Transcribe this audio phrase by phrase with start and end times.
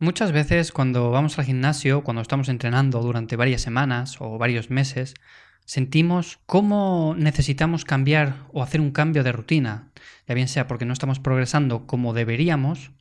[0.00, 5.14] Muchas veces cuando vamos al gimnasio, cuando estamos entrenando durante varias semanas o varios meses,
[5.64, 9.88] sentimos cómo necesitamos cambiar o hacer un cambio de rutina,
[10.28, 12.92] ya bien sea porque no estamos progresando como deberíamos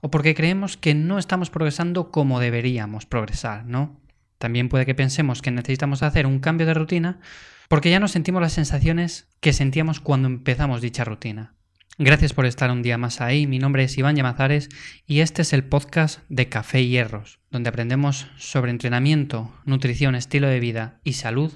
[0.00, 4.00] o porque creemos que no estamos progresando como deberíamos progresar, ¿no?
[4.38, 7.20] También puede que pensemos que necesitamos hacer un cambio de rutina
[7.68, 11.55] porque ya no sentimos las sensaciones que sentíamos cuando empezamos dicha rutina.
[11.98, 13.46] Gracias por estar un día más ahí.
[13.46, 14.68] Mi nombre es Iván Llamazares
[15.06, 20.46] y este es el podcast de Café y Hierros, donde aprendemos sobre entrenamiento, nutrición, estilo
[20.46, 21.52] de vida y salud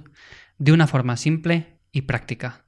[0.57, 2.65] de una forma simple y práctica.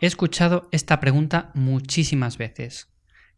[0.00, 2.88] He escuchado esta pregunta muchísimas veces.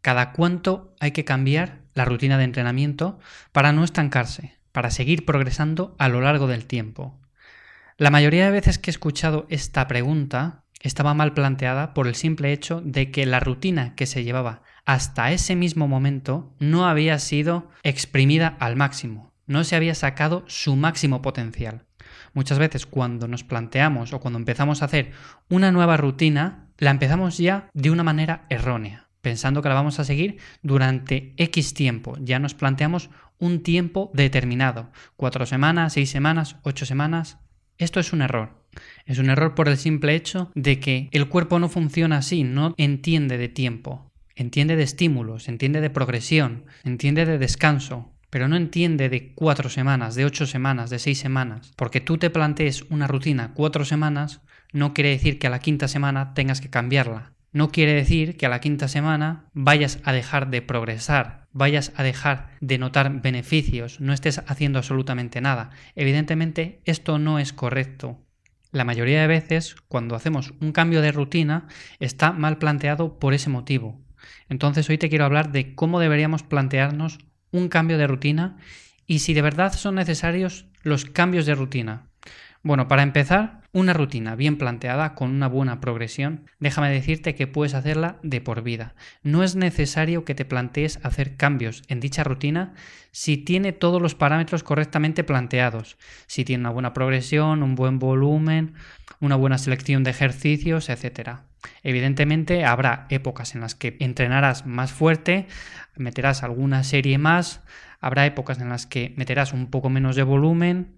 [0.01, 3.19] ¿Cada cuánto hay que cambiar la rutina de entrenamiento
[3.51, 7.19] para no estancarse, para seguir progresando a lo largo del tiempo?
[7.97, 12.53] La mayoría de veces que he escuchado esta pregunta estaba mal planteada por el simple
[12.53, 17.69] hecho de que la rutina que se llevaba hasta ese mismo momento no había sido
[17.83, 21.85] exprimida al máximo, no se había sacado su máximo potencial.
[22.33, 25.11] Muchas veces cuando nos planteamos o cuando empezamos a hacer
[25.49, 30.05] una nueva rutina, la empezamos ya de una manera errónea, pensando que la vamos a
[30.05, 32.15] seguir durante X tiempo.
[32.21, 37.37] Ya nos planteamos un tiempo determinado, cuatro semanas, seis semanas, ocho semanas.
[37.77, 38.61] Esto es un error.
[39.05, 42.73] Es un error por el simple hecho de que el cuerpo no funciona así, no
[42.77, 49.09] entiende de tiempo, entiende de estímulos, entiende de progresión, entiende de descanso pero no entiende
[49.09, 51.73] de cuatro semanas, de ocho semanas, de seis semanas.
[51.75, 55.87] Porque tú te plantees una rutina cuatro semanas, no quiere decir que a la quinta
[55.87, 57.33] semana tengas que cambiarla.
[57.51, 62.03] No quiere decir que a la quinta semana vayas a dejar de progresar, vayas a
[62.03, 65.69] dejar de notar beneficios, no estés haciendo absolutamente nada.
[65.95, 68.21] Evidentemente esto no es correcto.
[68.71, 71.67] La mayoría de veces, cuando hacemos un cambio de rutina,
[71.99, 73.99] está mal planteado por ese motivo.
[74.47, 77.19] Entonces hoy te quiero hablar de cómo deberíamos plantearnos
[77.51, 78.57] un cambio de rutina
[79.07, 82.07] y si de verdad son necesarios los cambios de rutina.
[82.63, 87.73] Bueno, para empezar, una rutina bien planteada con una buena progresión, déjame decirte que puedes
[87.73, 88.93] hacerla de por vida.
[89.23, 92.73] No es necesario que te plantees hacer cambios en dicha rutina
[93.11, 95.97] si tiene todos los parámetros correctamente planteados,
[96.27, 98.75] si tiene una buena progresión, un buen volumen,
[99.19, 101.50] una buena selección de ejercicios, etc.
[101.83, 105.47] Evidentemente habrá épocas en las que entrenarás más fuerte,
[105.95, 107.61] meterás alguna serie más,
[107.99, 110.97] habrá épocas en las que meterás un poco menos de volumen,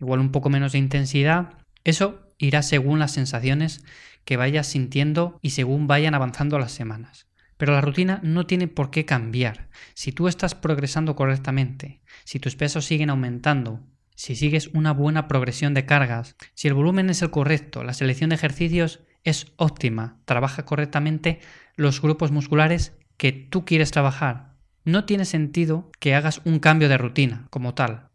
[0.00, 1.54] igual un poco menos de intensidad.
[1.84, 3.84] Eso irá según las sensaciones
[4.24, 7.26] que vayas sintiendo y según vayan avanzando las semanas.
[7.56, 9.68] Pero la rutina no tiene por qué cambiar.
[9.94, 13.80] Si tú estás progresando correctamente, si tus pesos siguen aumentando,
[14.14, 18.30] si sigues una buena progresión de cargas, si el volumen es el correcto, la selección
[18.30, 21.40] de ejercicios es óptima, trabaja correctamente
[21.76, 24.50] los grupos musculares que tú quieres trabajar,
[24.84, 28.08] no tiene sentido que hagas un cambio de rutina como tal.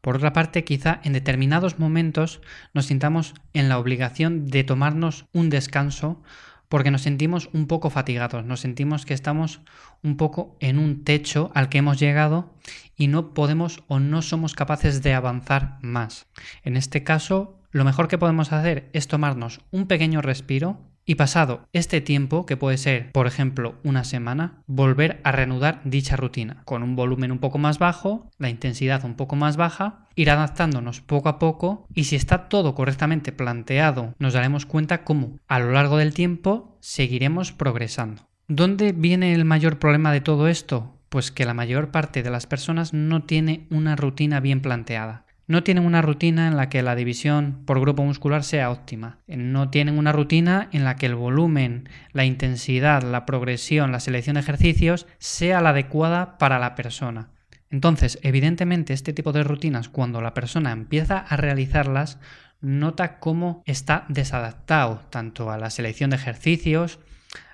[0.00, 2.40] Por otra parte, quizá en determinados momentos
[2.72, 6.22] nos sintamos en la obligación de tomarnos un descanso
[6.68, 9.60] porque nos sentimos un poco fatigados, nos sentimos que estamos
[10.02, 12.54] un poco en un techo al que hemos llegado
[12.96, 16.26] y no podemos o no somos capaces de avanzar más.
[16.62, 21.66] En este caso, lo mejor que podemos hacer es tomarnos un pequeño respiro y pasado
[21.72, 26.82] este tiempo, que puede ser, por ejemplo, una semana, volver a reanudar dicha rutina, con
[26.82, 31.30] un volumen un poco más bajo, la intensidad un poco más baja, ir adaptándonos poco
[31.30, 35.96] a poco y si está todo correctamente planteado, nos daremos cuenta cómo a lo largo
[35.96, 38.28] del tiempo seguiremos progresando.
[38.46, 40.94] ¿Dónde viene el mayor problema de todo esto?
[41.08, 45.64] Pues que la mayor parte de las personas no tiene una rutina bien planteada no
[45.64, 49.18] tienen una rutina en la que la división por grupo muscular sea óptima.
[49.26, 54.34] No tienen una rutina en la que el volumen, la intensidad, la progresión, la selección
[54.34, 57.30] de ejercicios sea la adecuada para la persona.
[57.70, 62.18] Entonces, evidentemente, este tipo de rutinas, cuando la persona empieza a realizarlas,
[62.60, 66.98] nota cómo está desadaptado tanto a la selección de ejercicios,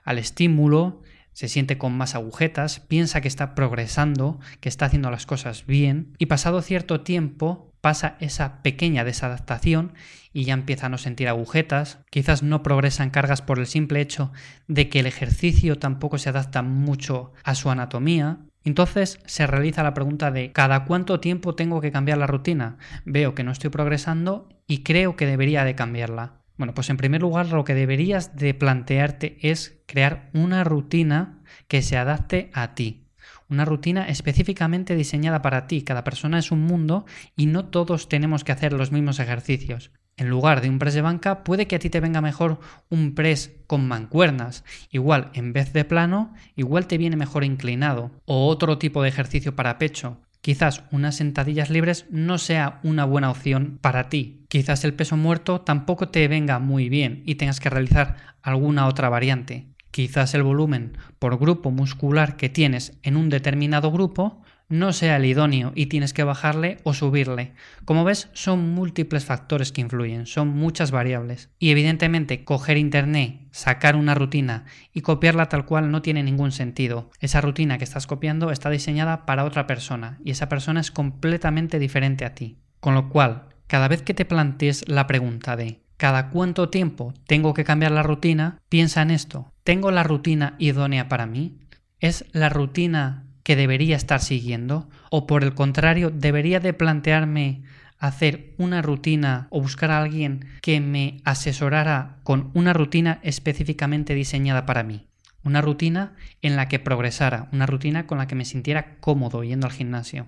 [0.02, 1.02] al estímulo,
[1.32, 6.14] se siente con más agujetas, piensa que está progresando, que está haciendo las cosas bien,
[6.18, 9.92] y pasado cierto tiempo pasa esa pequeña desadaptación
[10.32, 14.32] y ya empieza a sentir agujetas, quizás no progresan cargas por el simple hecho
[14.68, 18.38] de que el ejercicio tampoco se adapta mucho a su anatomía.
[18.64, 22.78] Entonces se realiza la pregunta de ¿cada cuánto tiempo tengo que cambiar la rutina?
[23.04, 26.40] Veo que no estoy progresando y creo que debería de cambiarla.
[26.56, 31.82] Bueno, pues en primer lugar lo que deberías de plantearte es crear una rutina que
[31.82, 33.03] se adapte a ti.
[33.48, 35.82] Una rutina específicamente diseñada para ti.
[35.82, 37.04] Cada persona es un mundo
[37.36, 39.90] y no todos tenemos que hacer los mismos ejercicios.
[40.16, 43.14] En lugar de un press de banca, puede que a ti te venga mejor un
[43.14, 44.64] press con mancuernas.
[44.90, 48.12] Igual, en vez de plano, igual te viene mejor inclinado.
[48.24, 50.20] O otro tipo de ejercicio para pecho.
[50.40, 54.44] Quizás unas sentadillas libres no sea una buena opción para ti.
[54.48, 59.08] Quizás el peso muerto tampoco te venga muy bien y tengas que realizar alguna otra
[59.08, 59.73] variante.
[59.94, 65.24] Quizás el volumen por grupo muscular que tienes en un determinado grupo no sea el
[65.24, 67.52] idóneo y tienes que bajarle o subirle.
[67.84, 71.48] Como ves, son múltiples factores que influyen, son muchas variables.
[71.60, 77.12] Y evidentemente, coger internet, sacar una rutina y copiarla tal cual no tiene ningún sentido.
[77.20, 81.78] Esa rutina que estás copiando está diseñada para otra persona y esa persona es completamente
[81.78, 82.58] diferente a ti.
[82.80, 87.54] Con lo cual, cada vez que te plantees la pregunta de ¿cada cuánto tiempo tengo
[87.54, 88.58] que cambiar la rutina?
[88.68, 89.52] Piensa en esto.
[89.64, 91.58] ¿Tengo la rutina idónea para mí?
[92.00, 94.88] ¿Es la rutina que debería estar siguiendo?
[95.10, 97.62] ¿O por el contrario, debería de plantearme
[97.98, 104.66] hacer una rutina o buscar a alguien que me asesorara con una rutina específicamente diseñada
[104.66, 105.06] para mí?
[105.42, 109.66] Una rutina en la que progresara, una rutina con la que me sintiera cómodo yendo
[109.66, 110.26] al gimnasio.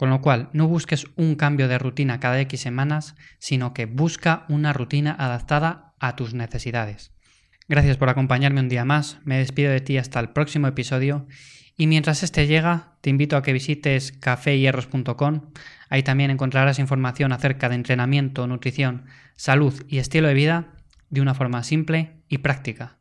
[0.00, 4.46] Con lo cual, no busques un cambio de rutina cada X semanas, sino que busca
[4.48, 7.12] una rutina adaptada a tus necesidades.
[7.68, 11.26] Gracias por acompañarme un día más, me despido de ti hasta el próximo episodio
[11.76, 15.50] y mientras este llega, te invito a que visites caféhierros.com.
[15.90, 19.04] Ahí también encontrarás información acerca de entrenamiento, nutrición,
[19.36, 20.68] salud y estilo de vida
[21.10, 22.99] de una forma simple y práctica.